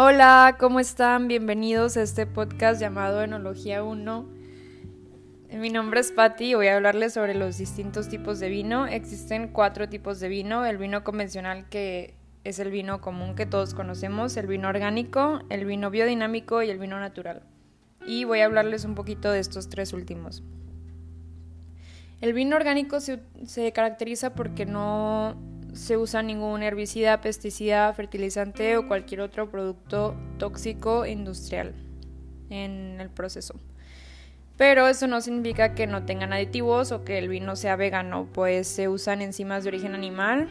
Hola, 0.00 0.58
¿cómo 0.60 0.78
están? 0.78 1.26
Bienvenidos 1.26 1.96
a 1.96 2.02
este 2.02 2.24
podcast 2.24 2.80
llamado 2.80 3.20
Enología 3.20 3.82
1. 3.82 4.28
Mi 5.54 5.70
nombre 5.70 5.98
es 5.98 6.12
Patti 6.12 6.50
y 6.50 6.54
voy 6.54 6.68
a 6.68 6.76
hablarles 6.76 7.14
sobre 7.14 7.34
los 7.34 7.58
distintos 7.58 8.08
tipos 8.08 8.38
de 8.38 8.48
vino. 8.48 8.86
Existen 8.86 9.48
cuatro 9.48 9.88
tipos 9.88 10.20
de 10.20 10.28
vino. 10.28 10.64
El 10.64 10.78
vino 10.78 11.02
convencional 11.02 11.68
que 11.68 12.14
es 12.44 12.60
el 12.60 12.70
vino 12.70 13.00
común 13.00 13.34
que 13.34 13.44
todos 13.44 13.74
conocemos, 13.74 14.36
el 14.36 14.46
vino 14.46 14.68
orgánico, 14.68 15.40
el 15.50 15.64
vino 15.64 15.90
biodinámico 15.90 16.62
y 16.62 16.70
el 16.70 16.78
vino 16.78 17.00
natural. 17.00 17.42
Y 18.06 18.22
voy 18.22 18.38
a 18.38 18.44
hablarles 18.44 18.84
un 18.84 18.94
poquito 18.94 19.32
de 19.32 19.40
estos 19.40 19.68
tres 19.68 19.92
últimos. 19.92 20.44
El 22.20 22.34
vino 22.34 22.54
orgánico 22.54 23.00
se, 23.00 23.18
se 23.44 23.72
caracteriza 23.72 24.36
porque 24.36 24.64
no 24.64 25.57
se 25.78 25.96
usa 25.96 26.22
ningún 26.22 26.62
herbicida, 26.62 27.20
pesticida, 27.20 27.92
fertilizante 27.94 28.76
o 28.76 28.88
cualquier 28.88 29.20
otro 29.20 29.48
producto 29.48 30.16
tóxico 30.36 31.06
industrial 31.06 31.72
en 32.50 33.00
el 33.00 33.10
proceso. 33.10 33.54
Pero 34.56 34.88
eso 34.88 35.06
no 35.06 35.20
significa 35.20 35.76
que 35.76 35.86
no 35.86 36.04
tengan 36.04 36.32
aditivos 36.32 36.90
o 36.90 37.04
que 37.04 37.18
el 37.18 37.28
vino 37.28 37.54
sea 37.54 37.76
vegano, 37.76 38.28
pues 38.32 38.66
se 38.66 38.88
usan 38.88 39.22
enzimas 39.22 39.62
de 39.62 39.68
origen 39.68 39.94
animal 39.94 40.48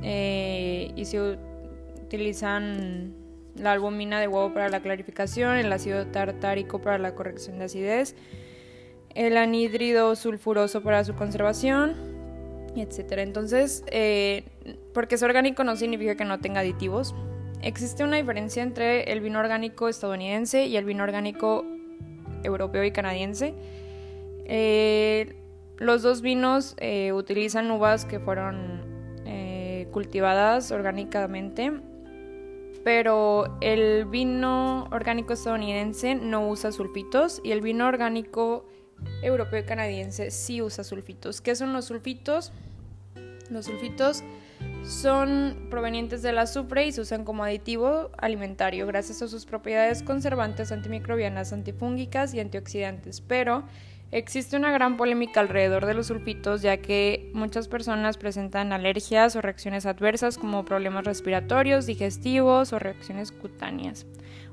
eh, 0.00 0.92
y 0.94 1.04
se 1.06 1.38
utilizan 2.04 3.14
la 3.56 3.72
albumina 3.72 4.20
de 4.20 4.28
huevo 4.28 4.54
para 4.54 4.68
la 4.68 4.80
clarificación, 4.80 5.56
el 5.56 5.72
ácido 5.72 6.06
tartárico 6.06 6.80
para 6.80 6.98
la 6.98 7.16
corrección 7.16 7.58
de 7.58 7.64
acidez, 7.64 8.14
el 9.16 9.36
anhídrido 9.36 10.14
sulfuroso 10.14 10.84
para 10.84 11.02
su 11.02 11.14
conservación, 11.14 11.96
etc. 12.76 13.18
Entonces, 13.18 13.82
eh, 13.90 14.44
porque 14.94 15.16
es 15.16 15.22
orgánico 15.22 15.64
no 15.64 15.76
significa 15.76 16.14
que 16.14 16.24
no 16.24 16.40
tenga 16.40 16.60
aditivos. 16.60 17.14
Existe 17.62 18.04
una 18.04 18.16
diferencia 18.16 18.62
entre 18.62 19.12
el 19.12 19.20
vino 19.20 19.38
orgánico 19.38 19.88
estadounidense 19.88 20.66
y 20.66 20.76
el 20.76 20.84
vino 20.84 21.04
orgánico 21.04 21.64
europeo 22.42 22.84
y 22.84 22.90
canadiense. 22.90 23.54
Eh, 24.46 25.36
los 25.78 26.02
dos 26.02 26.22
vinos 26.22 26.74
eh, 26.78 27.12
utilizan 27.12 27.70
uvas 27.70 28.04
que 28.04 28.20
fueron 28.20 28.92
cultivadas 29.92 30.72
orgánicamente, 30.72 31.72
pero 32.82 33.58
el 33.60 34.06
vino 34.06 34.88
orgánico 34.90 35.34
estadounidense 35.34 36.16
no 36.16 36.48
usa 36.48 36.72
sulfitos 36.72 37.40
y 37.44 37.52
el 37.52 37.60
vino 37.60 37.86
orgánico 37.86 38.64
europeo 39.22 39.60
y 39.60 39.64
canadiense 39.64 40.30
sí 40.30 40.62
usa 40.62 40.82
sulfitos. 40.82 41.40
¿Qué 41.40 41.54
son 41.54 41.72
los 41.72 41.84
sulfitos? 41.84 42.52
Los 43.50 43.66
sulfitos 43.66 44.24
son 44.84 45.68
provenientes 45.70 46.22
del 46.22 46.38
azufre 46.38 46.86
y 46.86 46.92
se 46.92 47.00
usan 47.00 47.24
como 47.24 47.44
aditivo 47.44 48.10
alimentario 48.18 48.86
gracias 48.86 49.22
a 49.22 49.28
sus 49.28 49.46
propiedades 49.46 50.02
conservantes, 50.02 50.72
antimicrobianas, 50.72 51.52
antifúngicas 51.52 52.34
y 52.34 52.40
antioxidantes. 52.40 53.20
Pero 53.20 53.64
existe 54.10 54.56
una 54.56 54.72
gran 54.72 54.96
polémica 54.96 55.40
alrededor 55.40 55.86
de 55.86 55.94
los 55.94 56.08
sulfitos 56.08 56.62
ya 56.62 56.78
que 56.78 57.30
muchas 57.32 57.68
personas 57.68 58.18
presentan 58.18 58.72
alergias 58.72 59.36
o 59.36 59.40
reacciones 59.40 59.86
adversas 59.86 60.36
como 60.36 60.64
problemas 60.64 61.04
respiratorios, 61.04 61.86
digestivos 61.86 62.72
o 62.72 62.78
reacciones 62.78 63.32
cutáneas. 63.32 64.06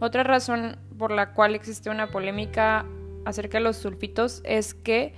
Otra 0.00 0.24
razón 0.24 0.76
por 0.98 1.10
la 1.10 1.32
cual 1.32 1.54
existe 1.54 1.88
una 1.88 2.10
polémica 2.10 2.84
acerca 3.24 3.58
de 3.58 3.64
los 3.64 3.76
sulfitos 3.76 4.42
es 4.44 4.74
que 4.74 5.14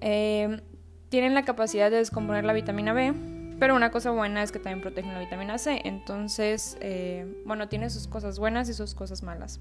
eh, 0.00 0.60
tienen 1.08 1.34
la 1.34 1.44
capacidad 1.44 1.90
de 1.90 1.96
descomponer 1.96 2.44
la 2.44 2.52
vitamina 2.52 2.92
B, 2.92 3.12
pero 3.58 3.74
una 3.74 3.90
cosa 3.90 4.10
buena 4.10 4.42
es 4.42 4.52
que 4.52 4.58
también 4.58 4.80
protegen 4.80 5.12
la 5.12 5.20
vitamina 5.20 5.58
C. 5.58 5.80
Entonces, 5.84 6.76
eh, 6.80 7.26
bueno, 7.46 7.68
tiene 7.68 7.90
sus 7.90 8.06
cosas 8.08 8.38
buenas 8.38 8.68
y 8.68 8.74
sus 8.74 8.94
cosas 8.94 9.22
malas. 9.22 9.60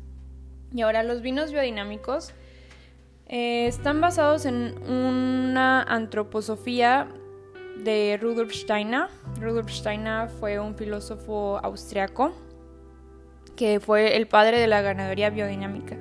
Y 0.74 0.82
ahora 0.82 1.04
los 1.04 1.22
vinos 1.22 1.52
biodinámicos 1.52 2.34
eh, 3.28 3.68
están 3.68 4.02
basados 4.02 4.46
en 4.46 4.76
una 4.90 5.84
antroposofía 5.84 7.08
de 7.84 8.18
Rudolf 8.22 8.54
Steiner. 8.54 9.08
Rudolf 9.40 9.70
Steiner 9.70 10.30
fue 10.30 10.60
un 10.60 10.76
filósofo 10.76 11.60
austriaco 11.64 12.34
que 13.56 13.80
fue 13.80 14.18
el 14.18 14.28
padre 14.28 14.60
de 14.60 14.68
la 14.68 14.82
ganadería 14.82 15.30
biodinámica. 15.30 15.96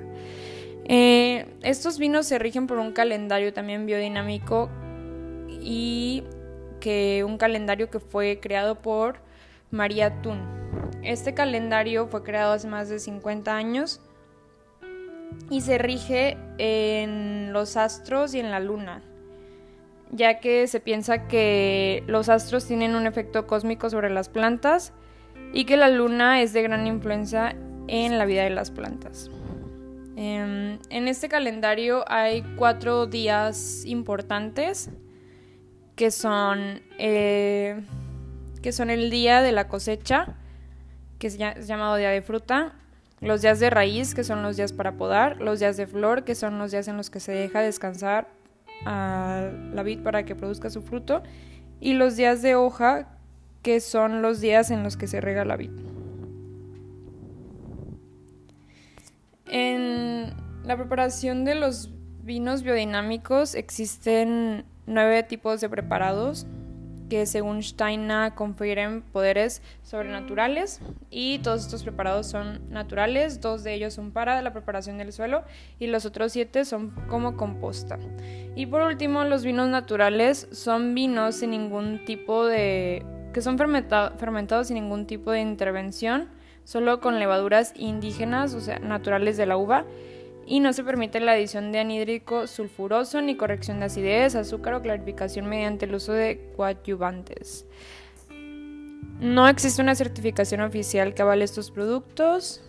Eh, 0.85 1.45
estos 1.61 1.97
vinos 1.97 2.25
se 2.25 2.39
rigen 2.39 2.67
por 2.67 2.77
un 2.77 2.91
calendario 2.91 3.53
también 3.53 3.85
biodinámico 3.85 4.69
y 5.49 6.23
que 6.83 7.23
un 7.25 7.37
calendario 7.37 7.89
que 7.89 8.01
fue 8.01 8.41
creado 8.41 8.81
por 8.81 9.21
María 9.71 10.21
Thun. 10.21 10.41
Este 11.01 11.33
calendario 11.33 12.07
fue 12.07 12.23
creado 12.23 12.51
hace 12.51 12.67
más 12.67 12.89
de 12.89 12.99
50 12.99 13.55
años 13.55 14.01
y 15.49 15.61
se 15.61 15.77
rige 15.77 16.37
en 16.57 17.53
los 17.53 17.77
astros 17.77 18.33
y 18.33 18.41
en 18.41 18.51
la 18.51 18.59
luna, 18.59 19.01
ya 20.11 20.41
que 20.41 20.67
se 20.67 20.81
piensa 20.81 21.29
que 21.29 22.03
los 22.05 22.27
astros 22.27 22.67
tienen 22.67 22.95
un 22.95 23.07
efecto 23.07 23.47
cósmico 23.47 23.89
sobre 23.89 24.09
las 24.09 24.27
plantas 24.27 24.91
y 25.53 25.63
que 25.63 25.77
la 25.77 25.87
luna 25.87 26.41
es 26.41 26.51
de 26.51 26.63
gran 26.63 26.85
influencia 26.85 27.55
en 27.87 28.17
la 28.17 28.25
vida 28.25 28.43
de 28.43 28.49
las 28.49 28.71
plantas. 28.71 29.31
Em, 30.17 30.79
en 30.89 31.07
este 31.07 31.29
calendario 31.29 32.03
hay 32.07 32.43
cuatro 32.57 33.05
días 33.05 33.85
importantes 33.85 34.91
que 35.95 36.11
son, 36.11 36.81
eh, 36.97 37.81
que 38.61 38.71
son 38.71 38.89
el 38.89 39.09
día 39.09 39.41
de 39.41 39.51
la 39.51 39.67
cosecha, 39.67 40.35
que 41.19 41.27
es, 41.27 41.37
llamado 41.37 41.95
día 41.95 42.09
de 42.09 42.21
fruta, 42.21 42.73
los 43.21 43.41
días 43.41 43.59
de 43.59 43.69
raíz, 43.69 44.15
que 44.15 44.23
son 44.23 44.43
los 44.43 44.57
días 44.57 44.73
para 44.73 44.97
podar, 44.97 45.39
los 45.39 45.59
días 45.59 45.77
de 45.77 45.87
flor, 45.87 46.23
que 46.23 46.35
son 46.35 46.59
los 46.59 46.71
días 46.71 46.87
en 46.87 46.97
los 46.97 47.09
que 47.09 47.19
se 47.19 47.31
deja 47.31 47.61
descansar 47.61 48.27
a 48.85 49.49
la 49.73 49.83
vid 49.83 50.01
para 50.01 50.25
que 50.25 50.35
produzca 50.35 50.69
su 50.69 50.81
fruto, 50.81 51.23
y 51.79 51.93
los 51.93 52.17
días 52.17 52.41
de 52.41 52.55
hoja, 52.55 53.07
que 53.61 53.79
son 53.79 54.21
los 54.21 54.41
días 54.41 54.71
en 54.71 54.83
los 54.83 54.97
que 54.97 55.07
se 55.07 55.21
rega 55.21 55.45
la 55.45 55.55
vid. 55.55 55.71
En 59.45 60.33
la 60.65 60.75
preparación 60.75 61.45
de 61.45 61.55
los 61.55 61.91
vinos 62.23 62.63
biodinámicos 62.63 63.55
existen 63.55 64.65
nueve 64.85 65.23
tipos 65.23 65.61
de 65.61 65.69
preparados 65.69 66.45
que 67.09 67.25
según 67.25 67.61
Steiner 67.61 68.33
confieren 68.33 69.01
poderes 69.01 69.61
sobrenaturales. 69.83 70.81
Y 71.11 71.39
todos 71.39 71.61
estos 71.61 71.83
preparados 71.83 72.27
son 72.27 72.61
naturales, 72.69 73.39
dos 73.39 73.63
de 73.63 73.73
ellos 73.73 73.93
son 73.93 74.11
para 74.11 74.41
la 74.41 74.51
preparación 74.51 74.97
del 74.97 75.13
suelo 75.13 75.43
y 75.79 75.87
los 75.87 76.05
otros 76.05 76.31
siete 76.31 76.65
son 76.65 76.91
como 77.07 77.37
composta. 77.37 77.99
Y 78.55 78.65
por 78.65 78.81
último, 78.81 79.23
los 79.25 79.43
vinos 79.43 79.69
naturales 79.69 80.47
son 80.51 80.95
vinos 80.95 81.35
sin 81.35 81.51
ningún 81.51 82.03
tipo 82.05 82.45
de... 82.45 83.05
que 83.33 83.41
son 83.41 83.57
fermentados 83.57 84.67
sin 84.67 84.75
ningún 84.75 85.05
tipo 85.05 85.31
de 85.31 85.41
intervención 85.41 86.29
solo 86.63 87.01
con 87.01 87.19
levaduras 87.19 87.73
indígenas, 87.75 88.53
o 88.53 88.61
sea, 88.61 88.79
naturales 88.79 89.37
de 89.37 89.45
la 89.45 89.57
uva, 89.57 89.85
y 90.45 90.59
no 90.59 90.73
se 90.73 90.83
permite 90.83 91.19
la 91.19 91.33
adición 91.33 91.71
de 91.71 91.79
anhídrico 91.79 92.47
sulfuroso 92.47 93.21
ni 93.21 93.35
corrección 93.35 93.79
de 93.79 93.85
acidez, 93.85 94.35
azúcar 94.35 94.75
o 94.75 94.81
clarificación 94.81 95.47
mediante 95.47 95.85
el 95.85 95.95
uso 95.95 96.13
de 96.13 96.51
coadyuvantes. 96.55 97.65
No 99.19 99.47
existe 99.47 99.81
una 99.81 99.95
certificación 99.95 100.61
oficial 100.61 101.13
que 101.13 101.21
avale 101.21 101.45
estos 101.45 101.71
productos. 101.71 102.61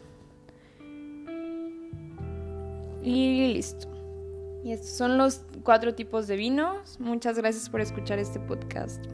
Y 3.02 3.52
listo. 3.52 3.88
Y 4.64 4.72
estos 4.72 4.90
son 4.90 5.18
los 5.18 5.44
cuatro 5.62 5.94
tipos 5.94 6.26
de 6.26 6.36
vinos. 6.36 6.98
Muchas 7.00 7.36
gracias 7.36 7.68
por 7.68 7.80
escuchar 7.80 8.18
este 8.18 8.40
podcast. 8.40 9.04